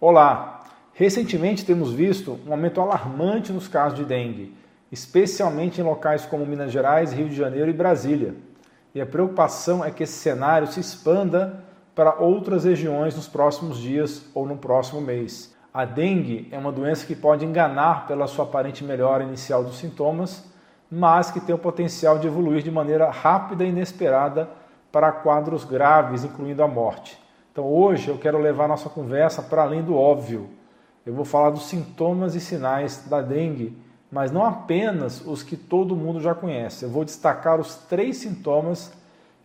Olá! 0.00 0.60
Recentemente 0.92 1.66
temos 1.66 1.92
visto 1.92 2.38
um 2.46 2.52
aumento 2.52 2.80
alarmante 2.80 3.52
nos 3.52 3.66
casos 3.66 3.98
de 3.98 4.04
dengue, 4.04 4.56
especialmente 4.92 5.80
em 5.80 5.84
locais 5.84 6.24
como 6.24 6.46
Minas 6.46 6.70
Gerais, 6.70 7.12
Rio 7.12 7.28
de 7.28 7.34
Janeiro 7.34 7.68
e 7.68 7.72
Brasília. 7.72 8.36
E 8.94 9.00
a 9.00 9.06
preocupação 9.06 9.84
é 9.84 9.90
que 9.90 10.04
esse 10.04 10.12
cenário 10.12 10.68
se 10.68 10.78
expanda 10.78 11.64
para 11.96 12.14
outras 12.14 12.62
regiões 12.62 13.16
nos 13.16 13.26
próximos 13.26 13.76
dias 13.76 14.24
ou 14.36 14.46
no 14.46 14.56
próximo 14.56 15.00
mês. 15.00 15.52
A 15.74 15.84
dengue 15.84 16.46
é 16.52 16.58
uma 16.58 16.70
doença 16.70 17.04
que 17.04 17.16
pode 17.16 17.44
enganar 17.44 18.06
pela 18.06 18.28
sua 18.28 18.44
aparente 18.44 18.84
melhora 18.84 19.24
inicial 19.24 19.64
dos 19.64 19.78
sintomas, 19.78 20.48
mas 20.88 21.32
que 21.32 21.40
tem 21.40 21.52
o 21.52 21.58
potencial 21.58 22.20
de 22.20 22.28
evoluir 22.28 22.62
de 22.62 22.70
maneira 22.70 23.10
rápida 23.10 23.64
e 23.64 23.70
inesperada 23.70 24.48
para 24.92 25.10
quadros 25.10 25.64
graves, 25.64 26.22
incluindo 26.22 26.62
a 26.62 26.68
morte. 26.68 27.18
Então 27.58 27.68
hoje 27.68 28.06
eu 28.06 28.16
quero 28.16 28.38
levar 28.38 28.68
nossa 28.68 28.88
conversa 28.88 29.42
para 29.42 29.62
além 29.62 29.82
do 29.82 29.96
óbvio. 29.96 30.48
Eu 31.04 31.12
vou 31.12 31.24
falar 31.24 31.50
dos 31.50 31.64
sintomas 31.66 32.36
e 32.36 32.40
sinais 32.40 33.04
da 33.10 33.20
dengue, 33.20 33.76
mas 34.12 34.30
não 34.30 34.44
apenas 34.44 35.26
os 35.26 35.42
que 35.42 35.56
todo 35.56 35.96
mundo 35.96 36.20
já 36.20 36.36
conhece. 36.36 36.84
Eu 36.84 36.88
vou 36.88 37.04
destacar 37.04 37.58
os 37.58 37.74
três 37.74 38.18
sintomas 38.18 38.92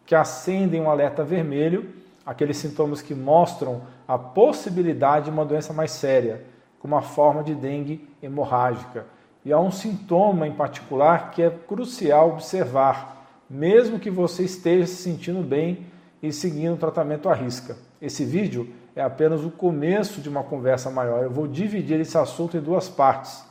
que 0.06 0.14
acendem 0.14 0.80
um 0.80 0.92
alerta 0.92 1.24
vermelho, 1.24 1.92
aqueles 2.24 2.58
sintomas 2.58 3.02
que 3.02 3.16
mostram 3.16 3.82
a 4.08 4.16
possibilidade 4.16 5.26
de 5.26 5.32
uma 5.32 5.44
doença 5.44 5.74
mais 5.74 5.90
séria, 5.90 6.46
como 6.78 6.96
a 6.96 7.02
forma 7.02 7.42
de 7.42 7.56
dengue 7.56 8.08
hemorrágica. 8.22 9.08
E 9.44 9.52
há 9.52 9.60
um 9.60 9.72
sintoma 9.72 10.48
em 10.48 10.54
particular 10.54 11.32
que 11.32 11.42
é 11.42 11.50
crucial 11.50 12.30
observar, 12.30 13.26
mesmo 13.50 13.98
que 13.98 14.12
você 14.12 14.44
esteja 14.44 14.86
se 14.86 14.98
sentindo 14.98 15.42
bem 15.42 15.88
e 16.22 16.32
seguindo 16.32 16.76
o 16.76 16.78
tratamento 16.78 17.28
à 17.28 17.34
risca. 17.34 17.76
Esse 18.04 18.26
vídeo 18.26 18.68
é 18.94 19.02
apenas 19.02 19.46
o 19.46 19.50
começo 19.50 20.20
de 20.20 20.28
uma 20.28 20.44
conversa 20.44 20.92
maior. 20.92 21.24
Eu 21.24 21.32
vou 21.32 21.48
dividir 21.48 22.02
esse 22.02 22.18
assunto 22.18 22.58
em 22.58 22.60
duas 22.60 22.90
partes. 22.90 23.46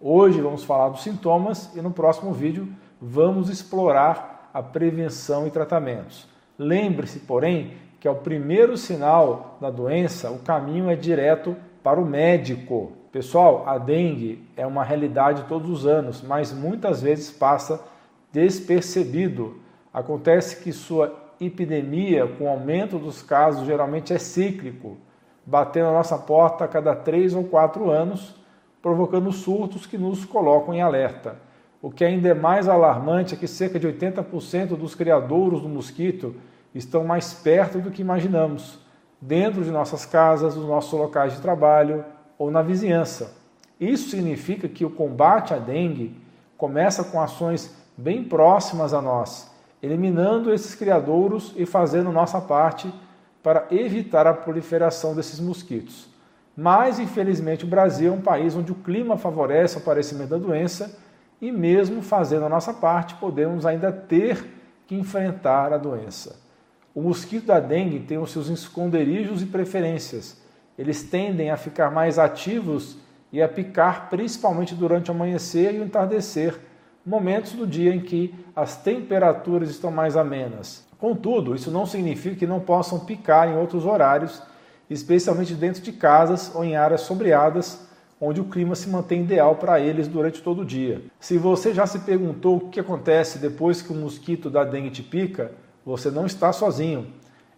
Hoje 0.00 0.40
vamos 0.40 0.64
falar 0.64 0.88
dos 0.88 1.02
sintomas 1.02 1.76
e 1.76 1.82
no 1.82 1.90
próximo 1.90 2.32
vídeo 2.32 2.66
vamos 2.98 3.50
explorar 3.50 4.48
a 4.54 4.62
prevenção 4.62 5.46
e 5.46 5.50
tratamentos. 5.50 6.26
Lembre-se, 6.58 7.18
porém, 7.18 7.74
que 8.00 8.08
ao 8.08 8.14
primeiro 8.14 8.78
sinal 8.78 9.58
da 9.60 9.70
doença, 9.70 10.30
o 10.30 10.38
caminho 10.38 10.88
é 10.88 10.96
direto 10.96 11.54
para 11.82 12.00
o 12.00 12.06
médico. 12.06 12.92
Pessoal, 13.12 13.64
a 13.66 13.76
dengue 13.76 14.42
é 14.56 14.66
uma 14.66 14.84
realidade 14.84 15.44
todos 15.50 15.68
os 15.68 15.86
anos, 15.86 16.22
mas 16.22 16.50
muitas 16.50 17.02
vezes 17.02 17.30
passa 17.30 17.84
despercebido. 18.32 19.58
Acontece 19.92 20.64
que 20.64 20.72
sua 20.72 21.27
epidemia, 21.40 22.26
com 22.26 22.44
o 22.44 22.48
aumento 22.48 22.98
dos 22.98 23.22
casos, 23.22 23.66
geralmente 23.66 24.12
é 24.12 24.18
cíclico, 24.18 24.96
batendo 25.44 25.88
a 25.88 25.92
nossa 25.92 26.18
porta 26.18 26.64
a 26.64 26.68
cada 26.68 26.94
três 26.94 27.34
ou 27.34 27.44
quatro 27.44 27.90
anos, 27.90 28.34
provocando 28.82 29.32
surtos 29.32 29.86
que 29.86 29.96
nos 29.96 30.24
colocam 30.24 30.74
em 30.74 30.82
alerta. 30.82 31.36
O 31.80 31.90
que 31.90 32.04
ainda 32.04 32.28
é 32.28 32.34
mais 32.34 32.68
alarmante 32.68 33.34
é 33.34 33.36
que 33.36 33.46
cerca 33.46 33.78
de 33.78 33.86
80% 33.86 34.76
dos 34.76 34.94
criadouros 34.94 35.62
do 35.62 35.68
mosquito 35.68 36.34
estão 36.74 37.04
mais 37.04 37.32
perto 37.32 37.78
do 37.78 37.90
que 37.90 38.02
imaginamos, 38.02 38.78
dentro 39.20 39.64
de 39.64 39.70
nossas 39.70 40.04
casas, 40.04 40.56
nos 40.56 40.66
nossos 40.66 40.92
locais 40.98 41.34
de 41.34 41.40
trabalho 41.40 42.04
ou 42.36 42.50
na 42.50 42.62
vizinhança. 42.62 43.36
Isso 43.80 44.10
significa 44.10 44.68
que 44.68 44.84
o 44.84 44.90
combate 44.90 45.54
à 45.54 45.58
dengue 45.58 46.16
começa 46.56 47.04
com 47.04 47.20
ações 47.20 47.74
bem 47.96 48.24
próximas 48.24 48.92
a 48.92 49.00
nós 49.00 49.47
eliminando 49.82 50.52
esses 50.52 50.74
criadouros 50.74 51.52
e 51.56 51.64
fazendo 51.64 52.12
nossa 52.12 52.40
parte 52.40 52.92
para 53.42 53.66
evitar 53.70 54.26
a 54.26 54.34
proliferação 54.34 55.14
desses 55.14 55.40
mosquitos. 55.40 56.08
Mas, 56.56 56.98
infelizmente, 56.98 57.64
o 57.64 57.68
Brasil 57.68 58.12
é 58.12 58.16
um 58.16 58.20
país 58.20 58.56
onde 58.56 58.72
o 58.72 58.74
clima 58.74 59.16
favorece 59.16 59.76
o 59.76 59.80
aparecimento 59.80 60.30
da 60.30 60.38
doença 60.38 60.98
e, 61.40 61.52
mesmo 61.52 62.02
fazendo 62.02 62.44
a 62.46 62.48
nossa 62.48 62.74
parte, 62.74 63.14
podemos 63.14 63.64
ainda 63.64 63.92
ter 63.92 64.44
que 64.86 64.96
enfrentar 64.96 65.72
a 65.72 65.76
doença. 65.78 66.36
O 66.94 67.00
mosquito 67.00 67.46
da 67.46 67.60
dengue 67.60 68.00
tem 68.00 68.18
os 68.18 68.32
seus 68.32 68.48
esconderijos 68.48 69.40
e 69.40 69.46
preferências. 69.46 70.36
Eles 70.76 71.04
tendem 71.04 71.50
a 71.50 71.56
ficar 71.56 71.92
mais 71.92 72.18
ativos 72.18 72.98
e 73.32 73.40
a 73.40 73.48
picar 73.48 74.08
principalmente 74.10 74.74
durante 74.74 75.10
o 75.10 75.14
amanhecer 75.14 75.74
e 75.74 75.78
o 75.78 75.84
entardecer, 75.84 76.58
momentos 77.08 77.52
do 77.52 77.66
dia 77.66 77.94
em 77.94 78.00
que 78.00 78.34
as 78.54 78.76
temperaturas 78.76 79.70
estão 79.70 79.90
mais 79.90 80.14
amenas. 80.14 80.86
Contudo, 80.98 81.54
isso 81.54 81.70
não 81.70 81.86
significa 81.86 82.36
que 82.36 82.46
não 82.46 82.60
possam 82.60 83.00
picar 83.00 83.48
em 83.48 83.56
outros 83.56 83.86
horários, 83.86 84.42
especialmente 84.90 85.54
dentro 85.54 85.80
de 85.80 85.90
casas 85.90 86.52
ou 86.54 86.62
em 86.62 86.76
áreas 86.76 87.00
sombreadas, 87.00 87.88
onde 88.20 88.40
o 88.40 88.44
clima 88.44 88.74
se 88.74 88.90
mantém 88.90 89.22
ideal 89.22 89.54
para 89.54 89.80
eles 89.80 90.06
durante 90.06 90.42
todo 90.42 90.62
o 90.62 90.64
dia. 90.66 91.00
Se 91.18 91.38
você 91.38 91.72
já 91.72 91.86
se 91.86 92.00
perguntou 92.00 92.56
o 92.56 92.68
que 92.68 92.80
acontece 92.80 93.38
depois 93.38 93.80
que 93.80 93.92
o 93.92 93.96
mosquito 93.96 94.50
da 94.50 94.62
dengue 94.64 94.90
te 94.90 95.02
pica, 95.02 95.52
você 95.86 96.10
não 96.10 96.26
está 96.26 96.52
sozinho. 96.52 97.06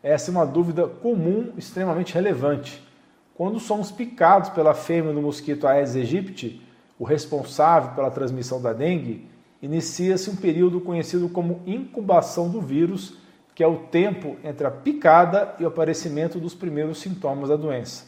Essa 0.01 0.31
é 0.31 0.33
uma 0.33 0.47
dúvida 0.47 0.87
comum, 0.87 1.53
extremamente 1.57 2.15
relevante. 2.15 2.87
Quando 3.35 3.59
somos 3.59 3.91
picados 3.91 4.51
pela 4.51 4.75
fêmea 4.75 5.13
do 5.13 5.21
mosquito 5.23 5.67
Aedes 5.67 5.97
aegypti, 5.97 6.63
o 6.99 7.05
responsável 7.05 7.93
pela 7.95 8.11
transmissão 8.11 8.61
da 8.61 8.75
dengue, 8.75 9.27
inicia-se 9.63 10.31
um 10.31 10.37
período 10.37 10.81
conhecido 10.81 11.29
como 11.29 11.61
incubação 11.67 12.49
do 12.49 12.61
vírus, 12.61 13.19
que 13.55 13.63
é 13.63 13.67
o 13.67 13.77
tempo 13.77 14.37
entre 14.43 14.67
a 14.67 14.71
picada 14.71 15.55
e 15.59 15.65
o 15.65 15.69
aparecimento 15.69 16.39
dos 16.39 16.55
primeiros 16.55 16.99
sintomas 16.99 17.49
da 17.49 17.57
doença. 17.57 18.05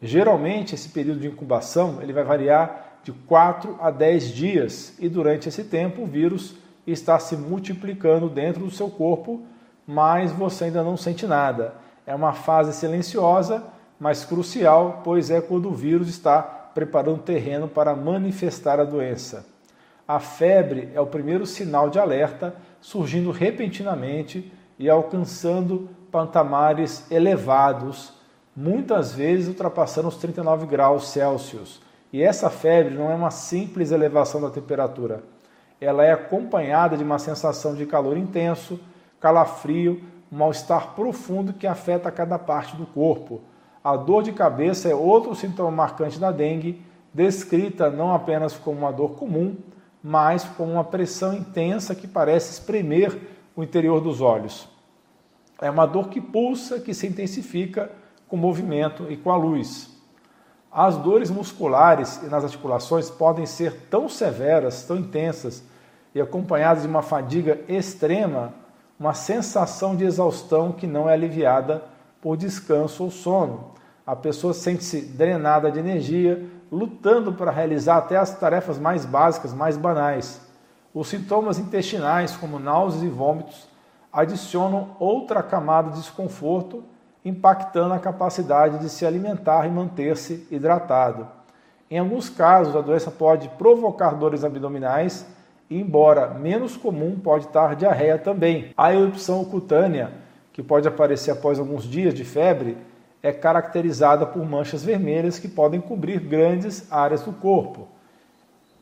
Geralmente, 0.00 0.74
esse 0.74 0.90
período 0.90 1.20
de 1.20 1.28
incubação 1.28 2.00
ele 2.02 2.12
vai 2.12 2.24
variar 2.24 2.98
de 3.02 3.12
4 3.12 3.78
a 3.80 3.90
10 3.90 4.28
dias 4.28 4.94
e 4.98 5.08
durante 5.08 5.48
esse 5.48 5.64
tempo 5.64 6.02
o 6.02 6.06
vírus 6.06 6.56
está 6.86 7.18
se 7.18 7.36
multiplicando 7.36 8.28
dentro 8.28 8.64
do 8.64 8.70
seu 8.70 8.88
corpo, 8.88 9.42
mas 9.86 10.32
você 10.32 10.64
ainda 10.64 10.82
não 10.82 10.96
sente 10.96 11.26
nada. 11.26 11.74
É 12.06 12.14
uma 12.14 12.32
fase 12.32 12.72
silenciosa, 12.72 13.64
mas 13.98 14.24
crucial, 14.24 15.00
pois 15.02 15.30
é 15.30 15.40
quando 15.40 15.68
o 15.68 15.74
vírus 15.74 16.08
está 16.08 16.42
preparando 16.42 17.16
o 17.16 17.22
terreno 17.22 17.68
para 17.68 17.94
manifestar 17.94 18.80
a 18.80 18.84
doença. 18.84 19.53
A 20.06 20.20
febre 20.20 20.90
é 20.94 21.00
o 21.00 21.06
primeiro 21.06 21.46
sinal 21.46 21.88
de 21.88 21.98
alerta, 21.98 22.54
surgindo 22.80 23.30
repentinamente 23.30 24.52
e 24.78 24.90
alcançando 24.90 25.88
patamares 26.10 27.10
elevados, 27.10 28.12
muitas 28.54 29.12
vezes 29.12 29.48
ultrapassando 29.48 30.08
os 30.08 30.16
39 30.16 30.66
graus 30.66 31.08
Celsius. 31.08 31.80
E 32.12 32.22
essa 32.22 32.50
febre 32.50 32.94
não 32.94 33.10
é 33.10 33.14
uma 33.14 33.30
simples 33.30 33.90
elevação 33.90 34.40
da 34.40 34.50
temperatura, 34.50 35.24
ela 35.80 36.04
é 36.04 36.12
acompanhada 36.12 36.96
de 36.96 37.02
uma 37.02 37.18
sensação 37.18 37.74
de 37.74 37.84
calor 37.86 38.16
intenso, 38.16 38.80
calafrio, 39.20 40.02
um 40.30 40.36
mal-estar 40.36 40.94
profundo 40.94 41.52
que 41.52 41.66
afeta 41.66 42.10
cada 42.10 42.38
parte 42.38 42.76
do 42.76 42.86
corpo. 42.86 43.40
A 43.82 43.96
dor 43.96 44.22
de 44.22 44.32
cabeça 44.32 44.88
é 44.88 44.94
outro 44.94 45.34
sintoma 45.34 45.70
marcante 45.70 46.18
da 46.18 46.30
dengue, 46.30 46.80
descrita 47.12 47.90
não 47.90 48.14
apenas 48.14 48.54
como 48.56 48.78
uma 48.78 48.92
dor 48.92 49.10
comum, 49.10 49.56
mas 50.06 50.44
com 50.44 50.64
uma 50.64 50.84
pressão 50.84 51.32
intensa 51.32 51.94
que 51.94 52.06
parece 52.06 52.52
espremer 52.52 53.18
o 53.56 53.62
interior 53.62 54.02
dos 54.02 54.20
olhos. 54.20 54.68
É 55.62 55.70
uma 55.70 55.86
dor 55.86 56.10
que 56.10 56.20
pulsa, 56.20 56.78
que 56.78 56.92
se 56.92 57.06
intensifica 57.06 57.90
com 58.28 58.36
o 58.36 58.38
movimento 58.38 59.10
e 59.10 59.16
com 59.16 59.30
a 59.30 59.36
luz. 59.36 59.90
As 60.70 60.98
dores 60.98 61.30
musculares 61.30 62.20
e 62.22 62.26
nas 62.26 62.44
articulações 62.44 63.08
podem 63.08 63.46
ser 63.46 63.88
tão 63.88 64.06
severas, 64.06 64.82
tão 64.82 64.98
intensas 64.98 65.64
e 66.14 66.20
acompanhadas 66.20 66.82
de 66.82 66.88
uma 66.88 67.00
fadiga 67.00 67.60
extrema, 67.66 68.52
uma 69.00 69.14
sensação 69.14 69.96
de 69.96 70.04
exaustão 70.04 70.70
que 70.70 70.86
não 70.86 71.08
é 71.08 71.14
aliviada 71.14 71.82
por 72.20 72.36
descanso 72.36 73.04
ou 73.04 73.10
sono. 73.10 73.70
A 74.06 74.14
pessoa 74.14 74.52
sente-se 74.52 75.00
drenada 75.00 75.72
de 75.72 75.78
energia, 75.78 76.44
lutando 76.70 77.32
para 77.32 77.50
realizar 77.50 77.98
até 77.98 78.16
as 78.16 78.38
tarefas 78.38 78.78
mais 78.78 79.04
básicas, 79.04 79.52
mais 79.52 79.76
banais. 79.76 80.40
Os 80.92 81.08
sintomas 81.08 81.58
intestinais, 81.58 82.36
como 82.36 82.58
náuseas 82.58 83.02
e 83.02 83.08
vômitos, 83.08 83.68
adicionam 84.12 84.90
outra 85.00 85.42
camada 85.42 85.90
de 85.90 85.98
desconforto, 85.98 86.84
impactando 87.24 87.94
a 87.94 87.98
capacidade 87.98 88.78
de 88.78 88.88
se 88.88 89.04
alimentar 89.04 89.66
e 89.66 89.70
manter-se 89.70 90.46
hidratado. 90.50 91.26
Em 91.90 91.98
alguns 91.98 92.28
casos, 92.28 92.76
a 92.76 92.80
doença 92.80 93.10
pode 93.10 93.48
provocar 93.50 94.10
dores 94.10 94.44
abdominais 94.44 95.26
e, 95.68 95.80
embora 95.80 96.28
menos 96.28 96.76
comum, 96.76 97.18
pode 97.18 97.46
estar 97.46 97.74
diarreia 97.74 98.18
também. 98.18 98.72
A 98.76 98.92
erupção 98.94 99.44
cutânea, 99.44 100.12
que 100.52 100.62
pode 100.62 100.86
aparecer 100.86 101.30
após 101.32 101.58
alguns 101.58 101.84
dias 101.84 102.14
de 102.14 102.24
febre, 102.24 102.76
é 103.24 103.32
caracterizada 103.32 104.26
por 104.26 104.44
manchas 104.44 104.84
vermelhas 104.84 105.38
que 105.38 105.48
podem 105.48 105.80
cobrir 105.80 106.20
grandes 106.20 106.92
áreas 106.92 107.22
do 107.22 107.32
corpo. 107.32 107.88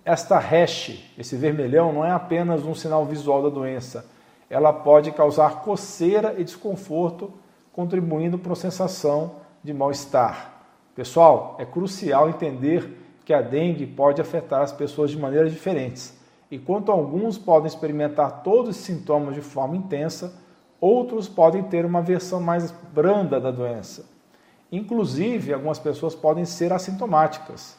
Esta 0.05 0.37
hash, 0.37 1.01
esse 1.17 1.37
vermelhão, 1.37 1.93
não 1.93 2.05
é 2.05 2.11
apenas 2.11 2.65
um 2.65 2.75
sinal 2.75 3.07
visual 3.07 3.41
da 3.41 3.49
doença. 3.49 4.05
Ela 4.51 4.73
pode 4.73 5.13
causar 5.13 5.61
coceira 5.61 6.35
e 6.37 6.43
desconforto, 6.43 7.33
contribuindo 7.73 8.37
para 8.37 8.55
a 8.55 8.57
sensação 8.57 9.37
de 9.63 9.73
mal-estar. 9.73 10.65
Pessoal, 10.93 11.55
é 11.61 11.65
crucial 11.65 12.29
entender 12.29 12.99
que 13.25 13.33
a 13.33 13.41
dengue 13.41 13.87
pode 13.87 14.21
afetar 14.21 14.63
as 14.63 14.73
pessoas 14.73 15.13
de 15.13 15.19
maneiras 15.21 15.53
diferentes. 15.53 16.19
Enquanto 16.51 16.91
alguns 16.91 17.39
podem 17.39 17.69
experimentar 17.69 18.43
todos 18.43 18.77
os 18.77 18.83
sintomas 18.83 19.37
de 19.37 19.41
forma 19.41 19.77
intensa, 19.77 20.35
outros 20.81 21.29
podem 21.29 21.63
ter 21.63 21.87
uma 21.87 22.03
versão 22.03 22.41
mais 22.41 22.73
branda 22.93 23.39
da 23.39 23.53
doença. 23.53 24.11
Inclusive, 24.73 25.53
algumas 25.53 25.79
pessoas 25.79 26.15
podem 26.15 26.47
ser 26.47 26.73
assintomáticas. 26.73 27.77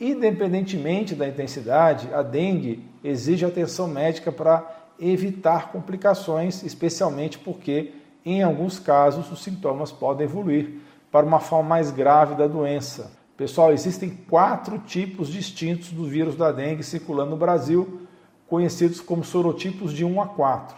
Independentemente 0.00 1.12
da 1.12 1.26
intensidade, 1.26 2.08
a 2.14 2.22
dengue 2.22 2.88
exige 3.02 3.44
atenção 3.44 3.88
médica 3.88 4.30
para 4.30 4.64
evitar 4.98 5.72
complicações, 5.72 6.62
especialmente 6.62 7.36
porque, 7.36 7.92
em 8.24 8.44
alguns 8.44 8.78
casos, 8.78 9.30
os 9.32 9.42
sintomas 9.42 9.90
podem 9.90 10.24
evoluir 10.24 10.78
para 11.10 11.26
uma 11.26 11.40
forma 11.40 11.68
mais 11.70 11.90
grave 11.90 12.36
da 12.36 12.46
doença. 12.46 13.10
Pessoal, 13.36 13.72
existem 13.72 14.10
quatro 14.30 14.78
tipos 14.78 15.28
distintos 15.28 15.90
do 15.90 16.04
vírus 16.04 16.36
da 16.36 16.52
dengue 16.52 16.84
circulando 16.84 17.32
no 17.32 17.36
Brasil, 17.36 18.02
conhecidos 18.46 19.00
como 19.00 19.24
sorotipos 19.24 19.92
de 19.92 20.04
1 20.04 20.22
a 20.22 20.28
4. 20.28 20.76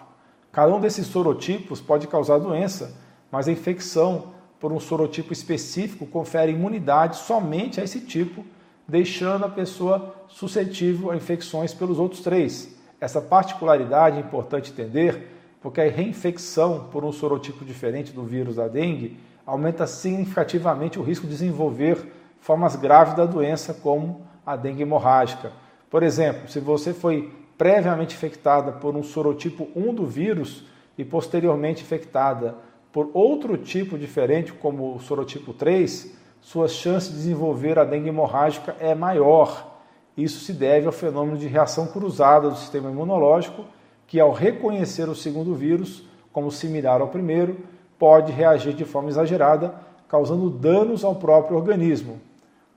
Cada 0.51 0.75
um 0.75 0.81
desses 0.81 1.07
sorotipos 1.07 1.83
pode 1.83 2.07
causar 2.07 2.39
doença, 2.39 2.97
mas 3.31 3.47
a 3.47 3.53
infecção 3.53 4.36
por 4.67 4.73
um 4.73 4.81
sorotipo 4.81 5.33
específico 5.33 6.05
confere 6.05 6.51
imunidade 6.51 7.19
somente 7.19 7.81
a 7.81 7.85
esse 7.85 8.01
tipo, 8.01 8.45
deixando 8.89 9.45
a 9.45 9.49
pessoa 9.49 10.13
suscetível 10.27 11.13
a 11.13 11.17
infecções 11.17 11.73
pelos 11.73 12.01
outros 12.01 12.21
três. 12.21 12.77
Essa 13.01 13.21
particularidade 13.21 14.17
é 14.17 14.21
importante 14.21 14.73
entender, 14.73 15.31
porque 15.63 15.81
a 15.81 15.89
reinfecção 15.89 16.89
por 16.91 17.05
um 17.05 17.13
sorotipo 17.13 17.65
diferente 17.65 18.13
do 18.13 18.25
vírus 18.25 18.57
da 18.57 18.67
dengue 18.67 19.21
aumenta 19.47 19.87
significativamente 19.87 20.99
o 20.99 21.03
risco 21.05 21.27
de 21.27 21.33
desenvolver 21.33 22.05
formas 22.41 22.75
graves 22.75 23.15
da 23.15 23.25
doença, 23.25 23.73
como 23.73 24.23
a 24.45 24.57
dengue 24.57 24.83
hemorrágica. 24.83 25.53
Por 25.89 26.03
exemplo, 26.03 26.49
se 26.49 26.59
você 26.59 26.93
foi 26.93 27.33
previamente 27.57 28.17
infectada 28.17 28.73
por 28.73 28.97
um 28.97 29.05
sorotipo 29.05 29.69
1 29.77 29.95
do 29.95 30.05
vírus 30.05 30.65
e 30.99 31.05
posteriormente 31.05 31.85
infectada 31.85 32.57
por 32.97 33.11
outro 33.13 33.59
tipo 33.59 33.99
diferente, 33.99 34.55
como 34.55 34.95
o 34.95 35.01
sorotipo 35.01 35.53
3, 35.53 36.17
suas 36.41 36.73
chances 36.73 37.11
de 37.11 37.17
desenvolver 37.17 37.79
a 37.79 37.85
dengue 37.85 38.09
hemorrágica 38.09 38.75
é 38.81 38.95
maior. 38.95 39.83
Isso 40.17 40.41
se 40.41 40.55
deve 40.55 40.87
ao 40.87 40.93
fenômeno 40.93 41.37
de 41.37 41.47
reação 41.47 41.89
cruzada 41.89 42.49
do 42.49 42.57
sistema 42.57 42.91
imunológico, 42.91 43.67
que 44.07 44.19
ao 44.19 44.33
reconhecer 44.33 45.11
o 45.11 45.15
segundo 45.15 45.55
vírus 45.55 46.05
como 46.33 46.51
similar 46.51 47.03
ao 47.03 47.09
primeiro, 47.09 47.59
pode 47.99 48.33
reagir 48.33 48.73
de 48.73 48.87
forma 48.87 49.11
exagerada, 49.11 49.75
causando 50.09 50.49
danos 50.49 51.05
ao 51.05 51.17
próprio 51.17 51.59
organismo. 51.59 52.19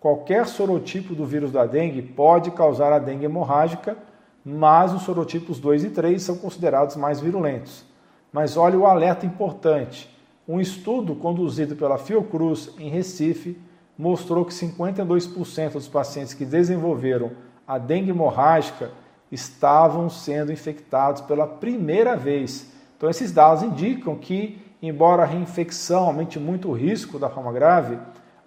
Qualquer 0.01 0.47
sorotipo 0.47 1.15
do 1.15 1.25
vírus 1.25 1.49
da 1.49 1.65
dengue 1.65 2.01
pode 2.01 2.51
causar 2.51 2.91
a 2.91 2.99
dengue 2.99 3.23
hemorrágica, 3.23 3.97
mas 4.43 4.93
os 4.93 5.03
sorotipos 5.03 5.61
2 5.61 5.85
e 5.85 5.89
3 5.91 6.21
são 6.21 6.35
considerados 6.35 6.97
mais 6.97 7.21
virulentos. 7.21 7.87
Mas 8.31 8.57
olha 8.57 8.77
o 8.77 8.85
alerta 8.85 9.25
importante. 9.25 10.09
Um 10.47 10.59
estudo 10.59 11.15
conduzido 11.15 11.75
pela 11.75 11.97
Fiocruz 11.97 12.71
em 12.79 12.89
Recife 12.89 13.57
mostrou 13.97 14.45
que 14.45 14.53
52% 14.53 15.73
dos 15.73 15.87
pacientes 15.87 16.33
que 16.33 16.45
desenvolveram 16.45 17.31
a 17.67 17.77
dengue 17.77 18.11
hemorrágica 18.11 18.91
estavam 19.31 20.09
sendo 20.09 20.51
infectados 20.51 21.21
pela 21.21 21.45
primeira 21.45 22.15
vez. 22.15 22.71
Então, 22.97 23.09
esses 23.09 23.31
dados 23.31 23.61
indicam 23.61 24.15
que, 24.15 24.59
embora 24.81 25.23
a 25.23 25.25
reinfecção 25.25 26.05
aumente 26.05 26.39
muito 26.39 26.69
o 26.69 26.73
risco 26.73 27.19
da 27.19 27.29
forma 27.29 27.51
grave, 27.51 27.99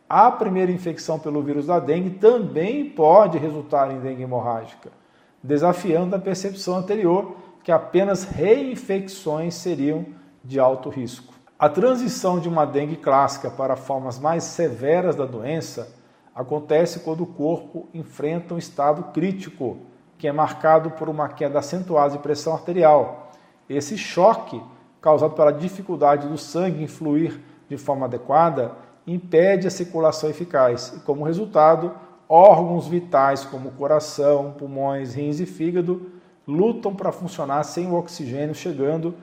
a 0.08 0.30
primeira 0.30 0.72
infecção 0.72 1.18
pelo 1.18 1.42
vírus 1.42 1.66
da 1.66 1.78
dengue 1.78 2.10
também 2.10 2.90
pode 2.90 3.38
resultar 3.38 3.90
em 3.92 4.00
dengue 4.00 4.22
hemorrágica, 4.22 4.90
desafiando 5.42 6.16
a 6.16 6.18
percepção 6.18 6.76
anterior 6.76 7.36
que 7.62 7.70
apenas 7.70 8.24
reinfecções 8.24 9.54
seriam 9.54 10.06
de 10.44 10.58
alto 10.58 10.88
risco. 10.88 11.32
A 11.58 11.68
transição 11.68 12.40
de 12.40 12.48
uma 12.48 12.64
dengue 12.64 12.96
clássica 12.96 13.48
para 13.48 13.76
formas 13.76 14.18
mais 14.18 14.42
severas 14.44 15.14
da 15.14 15.24
doença 15.24 15.94
acontece 16.34 17.00
quando 17.00 17.22
o 17.22 17.26
corpo 17.26 17.88
enfrenta 17.94 18.54
um 18.54 18.58
estado 18.58 19.12
crítico, 19.12 19.78
que 20.18 20.26
é 20.26 20.32
marcado 20.32 20.90
por 20.90 21.08
uma 21.08 21.28
queda 21.28 21.60
acentuada 21.60 22.12
de 22.12 22.18
pressão 22.18 22.52
arterial. 22.52 23.30
Esse 23.68 23.96
choque, 23.96 24.60
causado 25.00 25.34
pela 25.34 25.52
dificuldade 25.52 26.26
do 26.26 26.38
sangue 26.38 26.82
em 26.82 26.88
fluir 26.88 27.40
de 27.68 27.76
forma 27.76 28.06
adequada, 28.06 28.72
impede 29.06 29.66
a 29.66 29.70
circulação 29.70 30.28
eficaz 30.30 30.94
e, 30.96 31.00
como 31.00 31.24
resultado, 31.24 31.92
órgãos 32.28 32.88
vitais 32.88 33.44
como 33.44 33.72
coração, 33.72 34.54
pulmões, 34.58 35.14
rins 35.14 35.38
e 35.38 35.46
fígado 35.46 36.10
lutam 36.46 36.94
para 36.94 37.12
funcionar 37.12 37.62
sem 37.64 37.86
o 37.86 37.94
oxigênio 37.94 38.54
chegando 38.54 39.14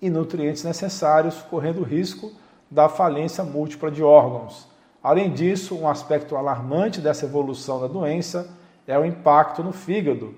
e 0.00 0.10
nutrientes 0.10 0.64
necessários, 0.64 1.42
correndo 1.42 1.82
risco 1.82 2.32
da 2.70 2.88
falência 2.88 3.44
múltipla 3.44 3.90
de 3.90 4.02
órgãos. 4.02 4.68
Além 5.02 5.32
disso, 5.32 5.76
um 5.76 5.88
aspecto 5.88 6.36
alarmante 6.36 7.00
dessa 7.00 7.24
evolução 7.24 7.80
da 7.80 7.86
doença 7.86 8.50
é 8.86 8.98
o 8.98 9.04
impacto 9.04 9.62
no 9.62 9.72
fígado. 9.72 10.34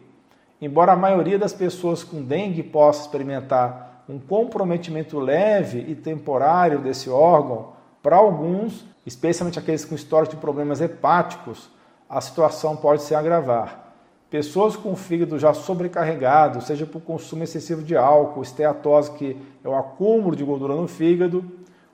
Embora 0.61 0.93
a 0.93 0.97
maioria 0.97 1.39
das 1.39 1.53
pessoas 1.53 2.05
com 2.05 2.23
dengue 2.23 2.63
possa 2.63 3.03
experimentar 3.03 4.05
um 4.09 4.19
comprometimento 4.19 5.19
leve 5.19 5.85
e 5.89 5.95
temporário 5.95 6.79
desse 6.81 7.11
órgão, 7.11 7.73
para 8.03 8.17
alguns, 8.17 8.85
especialmente 9.05 9.59
aqueles 9.59 9.85
com 9.85 9.95
histórico 9.95 10.35
de 10.35 10.41
problemas 10.41 10.81
hepáticos, 10.81 11.71
a 12.09 12.21
situação 12.21 12.77
pode 12.77 13.03
se 13.03 13.15
agravar. 13.15 13.88
Pessoas 14.31 14.77
com 14.77 14.95
fígado 14.95 15.39
já 15.39 15.55
sobrecarregado, 15.55 16.61
seja 16.61 16.85
por 16.85 17.01
consumo 17.01 17.45
excessivo 17.45 17.83
de 17.83 17.97
álcool, 17.97 18.43
esteatose, 18.43 19.13
que 19.13 19.37
é 19.65 19.69
o 19.69 19.75
acúmulo 19.75 20.37
de 20.37 20.45
gordura 20.45 20.75
no 20.75 20.87
fígado, 20.87 21.43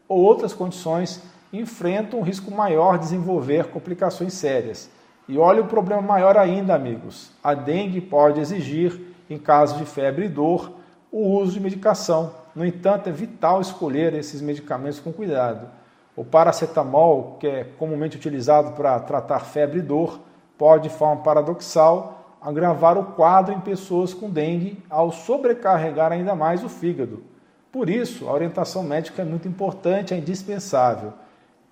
ou 0.08 0.20
outras 0.20 0.52
condições, 0.52 1.22
enfrentam 1.52 2.18
um 2.18 2.22
risco 2.22 2.50
maior 2.50 2.98
de 2.98 3.04
desenvolver 3.04 3.68
complicações 3.68 4.34
sérias. 4.34 4.90
E 5.28 5.38
olha 5.38 5.62
o 5.62 5.68
problema 5.68 6.02
maior 6.02 6.36
ainda, 6.36 6.74
amigos. 6.74 7.30
A 7.42 7.54
dengue 7.54 8.00
pode 8.00 8.40
exigir, 8.40 9.14
em 9.30 9.38
caso 9.38 9.78
de 9.78 9.84
febre 9.86 10.26
e 10.26 10.28
dor, 10.28 10.72
o 11.12 11.38
uso 11.38 11.52
de 11.52 11.60
medicação. 11.60 12.34
No 12.52 12.66
entanto, 12.66 13.08
é 13.08 13.12
vital 13.12 13.60
escolher 13.60 14.12
esses 14.12 14.42
medicamentos 14.42 14.98
com 14.98 15.12
cuidado. 15.12 15.68
O 16.16 16.24
paracetamol, 16.24 17.36
que 17.38 17.46
é 17.46 17.64
comumente 17.78 18.16
utilizado 18.16 18.72
para 18.72 18.98
tratar 18.98 19.38
febre 19.40 19.78
e 19.78 19.82
dor, 19.82 20.20
pode, 20.58 20.88
de 20.88 20.94
forma 20.94 21.22
paradoxal, 21.22 22.13
agravar 22.44 22.98
o 22.98 23.04
quadro 23.04 23.54
em 23.54 23.60
pessoas 23.60 24.12
com 24.12 24.28
dengue 24.28 24.76
ao 24.90 25.10
sobrecarregar 25.10 26.12
ainda 26.12 26.34
mais 26.34 26.62
o 26.62 26.68
fígado. 26.68 27.24
Por 27.72 27.88
isso, 27.88 28.28
a 28.28 28.32
orientação 28.32 28.82
médica 28.82 29.22
é 29.22 29.24
muito 29.24 29.48
importante, 29.48 30.12
é 30.12 30.18
indispensável. 30.18 31.14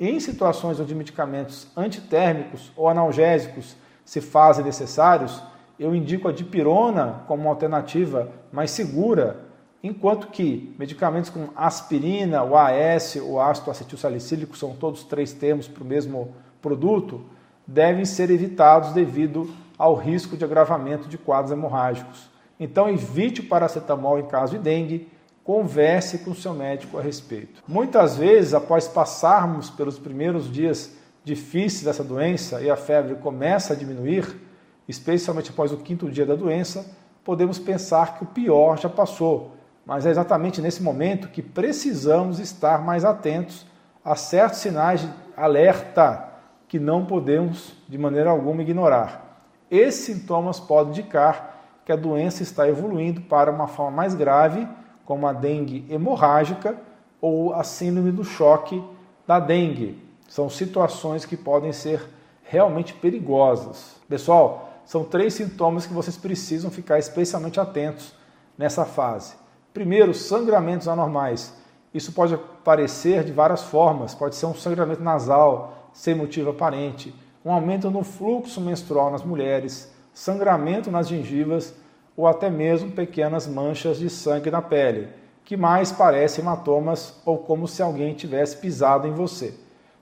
Em 0.01 0.19
situações 0.19 0.81
onde 0.81 0.95
medicamentos 0.95 1.69
antitérmicos 1.77 2.73
ou 2.75 2.89
analgésicos 2.89 3.77
se 4.03 4.23
fazem 4.23 4.65
necessários, 4.65 5.43
eu 5.79 5.95
indico 5.95 6.27
a 6.27 6.33
dipirona 6.33 7.23
como 7.29 7.43
uma 7.43 7.51
alternativa 7.51 8.33
mais 8.51 8.71
segura, 8.71 9.41
enquanto 9.83 10.29
que 10.29 10.75
medicamentos 10.79 11.29
como 11.29 11.51
aspirina, 11.55 12.43
o 12.43 12.57
AS, 12.57 13.17
o 13.17 13.39
ácido 13.39 13.71
acetilsalicílico, 13.71 14.57
são 14.57 14.75
todos 14.75 15.05
três 15.05 15.35
termos 15.35 15.69
para 15.69 15.85
o 15.85 15.87
mesmo 15.87 16.35
produto, 16.63 17.21
devem 17.67 18.07
ser 18.07 18.31
evitados 18.31 18.93
devido 18.93 19.49
ao 19.83 19.97
risco 19.97 20.37
de 20.37 20.45
agravamento 20.45 21.09
de 21.09 21.19
quadros 21.19 21.51
hemorrágicos. 21.51 22.31
Então, 22.61 22.89
evite 22.89 23.41
o 23.41 23.49
paracetamol 23.49 24.17
em 24.17 24.27
caso 24.27 24.57
de 24.57 24.63
dengue, 24.63 25.09
converse 25.43 26.19
com 26.19 26.33
seu 26.33 26.55
médico 26.55 26.99
a 26.99 27.03
respeito. 27.03 27.61
Muitas 27.67 28.17
vezes, 28.17 28.55
após 28.55 28.87
passarmos 28.87 29.71
pelos 29.71 29.99
primeiros 29.99 30.49
dias 30.49 30.97
difíceis 31.25 31.83
dessa 31.83 32.05
doença 32.05 32.63
e 32.63 32.71
a 32.71 32.77
febre 32.77 33.17
começa 33.17 33.73
a 33.73 33.77
diminuir, 33.77 34.41
especialmente 34.87 35.51
após 35.51 35.73
o 35.73 35.79
quinto 35.79 36.09
dia 36.09 36.25
da 36.25 36.37
doença, 36.37 36.87
podemos 37.25 37.59
pensar 37.59 38.17
que 38.17 38.23
o 38.23 38.29
pior 38.29 38.79
já 38.79 38.89
passou, 38.89 39.57
mas 39.85 40.07
é 40.07 40.11
exatamente 40.11 40.61
nesse 40.61 40.81
momento 40.81 41.27
que 41.27 41.43
precisamos 41.43 42.39
estar 42.39 42.85
mais 42.85 43.05
atentos 43.05 43.67
a 44.05 44.15
certos 44.15 44.61
sinais 44.61 45.01
de 45.01 45.09
alerta 45.37 46.29
que 46.69 46.79
não 46.79 47.05
podemos 47.05 47.75
de 47.89 47.99
maneira 47.99 48.31
alguma 48.31 48.63
ignorar. 48.63 49.32
Esses 49.73 50.05
sintomas 50.05 50.61
podem 50.61 50.93
indicar 50.93 51.63
que 51.87 51.93
a 51.93 51.97
doença 51.97 52.43
está 52.43 52.69
evoluindo 52.69 53.23
para 53.23 53.51
uma 53.51 53.67
forma 53.67 53.91
mais 53.91 54.15
grave, 54.15 54.69
como 55.07 55.27
a 55.27 55.33
dengue 55.33 55.87
hemorrágica 55.89 56.77
ou 57.23 57.55
a 57.55 57.65
síndrome 57.65 58.13
do 58.13 58.23
choque 58.23 58.85
da 59.27 59.41
dengue. 59.41 59.99
São 60.29 60.51
situações 60.51 61.25
que 61.25 61.39
podem 61.39 61.73
ser 61.73 62.07
realmente 62.43 62.93
perigosas. 62.93 63.97
Pessoal, 64.07 64.75
são 64.85 65.05
três 65.05 65.33
sintomas 65.33 65.87
que 65.87 65.95
vocês 65.95 66.19
precisam 66.19 66.71
ficar 66.71 66.99
especialmente 66.99 67.59
atentos 67.59 68.13
nessa 68.59 68.85
fase. 68.85 69.37
Primeiro, 69.73 70.13
sangramentos 70.13 70.87
anormais. 70.87 71.57
Isso 71.95 72.13
pode 72.13 72.35
aparecer 72.35 73.25
de 73.25 73.33
várias 73.33 73.63
formas. 73.63 74.15
Pode 74.15 74.35
ser 74.35 74.45
um 74.45 74.55
sangramento 74.55 75.03
nasal, 75.03 75.89
sem 75.95 76.15
motivo 76.15 76.51
aparente, 76.51 77.15
um 77.45 77.53
aumento 77.53 77.91
no 77.91 78.05
fluxo 78.05 78.61
menstrual 78.61 79.11
nas 79.11 79.25
mulheres, 79.25 79.93
sangramento 80.13 80.91
nas 80.91 81.09
gengivas 81.09 81.75
ou 82.17 82.27
até 82.27 82.51
mesmo 82.51 82.91
pequenas 82.93 83.47
manchas 83.47 83.99
de 83.99 84.09
sangue 84.11 84.51
na 84.51 84.61
pele, 84.61 85.09
que 85.45 85.57
mais 85.57 85.91
parecem 85.91 86.43
hematomas 86.43 87.21
ou 87.25 87.39
como 87.39 87.67
se 87.67 87.83
alguém 87.83 88.15
tivesse 88.15 88.57
pisado 88.59 89.09
em 89.09 89.13
você. 89.13 89.55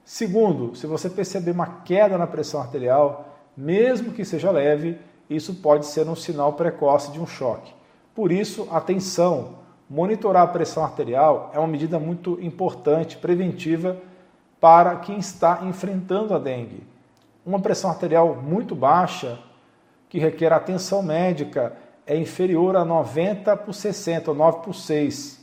Segundo, 0.04 0.74
se 0.74 0.86
você 0.86 1.08
perceber 1.08 1.52
uma 1.52 1.66
queda 1.84 2.18
na 2.18 2.26
pressão 2.26 2.60
arterial, 2.60 3.38
mesmo 3.56 4.12
que 4.12 4.24
seja 4.24 4.50
leve, 4.50 4.98
isso 5.28 5.54
pode 5.54 5.86
ser 5.86 6.08
um 6.08 6.16
sinal 6.16 6.54
precoce 6.54 7.12
de 7.12 7.20
um 7.20 7.26
choque. 7.26 7.72
Por 8.14 8.32
isso, 8.32 8.66
atenção, 8.70 9.60
monitorar 9.88 10.42
a 10.42 10.48
pressão 10.48 10.82
arterial 10.82 11.50
é 11.54 11.58
uma 11.58 11.68
medida 11.68 11.98
muito 11.98 12.38
importante, 12.42 13.16
preventiva, 13.16 13.96
para 14.60 14.96
quem 14.96 15.18
está 15.18 15.60
enfrentando 15.62 16.34
a 16.34 16.38
dengue. 16.38 16.89
Uma 17.44 17.60
pressão 17.60 17.90
arterial 17.90 18.36
muito 18.36 18.74
baixa, 18.74 19.38
que 20.08 20.18
requer 20.18 20.52
atenção 20.52 21.02
médica, 21.02 21.74
é 22.06 22.16
inferior 22.16 22.76
a 22.76 22.84
90 22.84 23.56
por 23.56 23.72
60, 23.72 24.30
ou 24.30 24.36
9 24.36 24.58
por 24.58 24.74
6. 24.74 25.40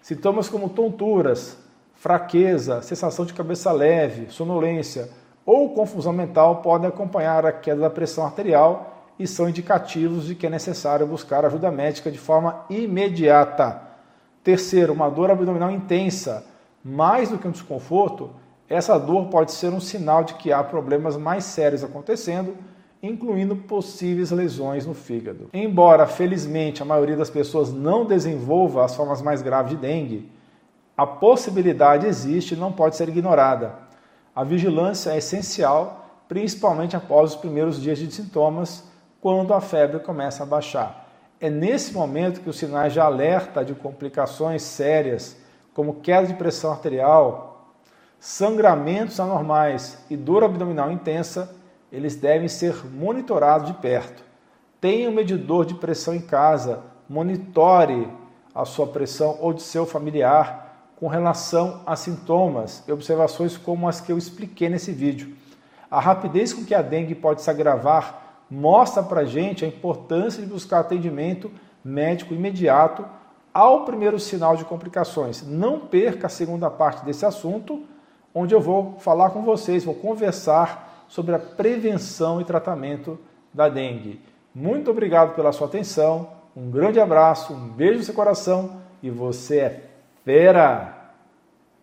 Sintomas 0.00 0.48
como 0.48 0.68
tonturas, 0.68 1.58
fraqueza, 1.94 2.80
sensação 2.80 3.26
de 3.26 3.34
cabeça 3.34 3.72
leve, 3.72 4.30
sonolência 4.30 5.10
ou 5.44 5.70
confusão 5.70 6.12
mental 6.12 6.56
podem 6.56 6.88
acompanhar 6.88 7.46
a 7.46 7.52
queda 7.52 7.80
da 7.80 7.90
pressão 7.90 8.24
arterial 8.24 9.06
e 9.18 9.26
são 9.26 9.48
indicativos 9.48 10.26
de 10.26 10.34
que 10.34 10.46
é 10.46 10.50
necessário 10.50 11.06
buscar 11.06 11.44
ajuda 11.44 11.70
médica 11.70 12.10
de 12.10 12.18
forma 12.18 12.66
imediata. 12.68 13.82
Terceiro, 14.44 14.92
uma 14.92 15.10
dor 15.10 15.30
abdominal 15.30 15.70
intensa, 15.70 16.46
mais 16.84 17.30
do 17.30 17.38
que 17.38 17.48
um 17.48 17.50
desconforto, 17.50 18.30
essa 18.68 18.98
dor 18.98 19.26
pode 19.26 19.52
ser 19.52 19.72
um 19.72 19.80
sinal 19.80 20.24
de 20.24 20.34
que 20.34 20.52
há 20.52 20.62
problemas 20.62 21.16
mais 21.16 21.44
sérios 21.44 21.82
acontecendo, 21.82 22.56
incluindo 23.02 23.56
possíveis 23.56 24.30
lesões 24.30 24.84
no 24.84 24.94
fígado. 24.94 25.48
Embora, 25.52 26.06
felizmente, 26.06 26.82
a 26.82 26.86
maioria 26.86 27.16
das 27.16 27.30
pessoas 27.30 27.72
não 27.72 28.04
desenvolva 28.04 28.84
as 28.84 28.94
formas 28.94 29.22
mais 29.22 29.40
graves 29.40 29.70
de 29.70 29.76
dengue, 29.76 30.30
a 30.96 31.06
possibilidade 31.06 32.06
existe 32.06 32.54
e 32.54 32.56
não 32.56 32.72
pode 32.72 32.96
ser 32.96 33.08
ignorada. 33.08 33.74
A 34.34 34.42
vigilância 34.42 35.10
é 35.10 35.18
essencial, 35.18 36.24
principalmente 36.28 36.96
após 36.96 37.30
os 37.30 37.36
primeiros 37.36 37.80
dias 37.80 37.98
de 37.98 38.10
sintomas, 38.10 38.84
quando 39.20 39.54
a 39.54 39.60
febre 39.60 40.00
começa 40.00 40.42
a 40.42 40.46
baixar. 40.46 41.08
É 41.40 41.48
nesse 41.48 41.94
momento 41.94 42.40
que 42.40 42.50
os 42.50 42.58
sinais 42.58 42.92
de 42.92 43.00
alerta 43.00 43.64
de 43.64 43.74
complicações 43.74 44.62
sérias, 44.62 45.36
como 45.72 46.00
queda 46.00 46.26
de 46.26 46.34
pressão 46.34 46.72
arterial, 46.72 47.57
sangramentos 48.18 49.20
anormais 49.20 49.98
e 50.10 50.16
dor 50.16 50.44
abdominal 50.44 50.90
intensa, 50.90 51.54
eles 51.90 52.16
devem 52.16 52.48
ser 52.48 52.84
monitorados 52.86 53.68
de 53.68 53.74
perto. 53.74 54.22
Tenha 54.80 55.08
um 55.08 55.14
medidor 55.14 55.64
de 55.64 55.74
pressão 55.74 56.14
em 56.14 56.20
casa, 56.20 56.82
monitore 57.08 58.08
a 58.54 58.64
sua 58.64 58.86
pressão 58.86 59.38
ou 59.40 59.52
de 59.52 59.62
seu 59.62 59.86
familiar 59.86 60.92
com 60.96 61.06
relação 61.06 61.82
a 61.86 61.94
sintomas 61.94 62.82
e 62.86 62.92
observações 62.92 63.56
como 63.56 63.88
as 63.88 64.00
que 64.00 64.10
eu 64.10 64.18
expliquei 64.18 64.68
nesse 64.68 64.92
vídeo. 64.92 65.34
A 65.90 66.00
rapidez 66.00 66.52
com 66.52 66.64
que 66.64 66.74
a 66.74 66.82
dengue 66.82 67.14
pode 67.14 67.40
se 67.40 67.50
agravar 67.50 68.44
mostra 68.50 69.02
para 69.02 69.20
a 69.20 69.24
gente 69.24 69.64
a 69.64 69.68
importância 69.68 70.42
de 70.42 70.48
buscar 70.48 70.80
atendimento 70.80 71.50
médico 71.84 72.34
imediato 72.34 73.04
ao 73.54 73.84
primeiro 73.84 74.18
sinal 74.18 74.56
de 74.56 74.64
complicações. 74.64 75.42
Não 75.42 75.80
perca 75.80 76.26
a 76.26 76.30
segunda 76.30 76.70
parte 76.70 77.04
desse 77.04 77.24
assunto, 77.24 77.84
onde 78.34 78.54
eu 78.54 78.60
vou 78.60 78.96
falar 78.98 79.30
com 79.30 79.42
vocês, 79.42 79.84
vou 79.84 79.94
conversar 79.94 81.06
sobre 81.08 81.34
a 81.34 81.38
prevenção 81.38 82.40
e 82.40 82.44
tratamento 82.44 83.18
da 83.52 83.68
dengue. 83.68 84.20
Muito 84.54 84.90
obrigado 84.90 85.34
pela 85.34 85.52
sua 85.52 85.66
atenção, 85.66 86.28
um 86.56 86.70
grande 86.70 87.00
abraço, 87.00 87.52
um 87.52 87.68
beijo 87.68 87.98
no 87.98 88.04
seu 88.04 88.14
coração 88.14 88.80
e 89.02 89.10
você 89.10 89.58
é 89.58 89.84
fera! 90.24 90.97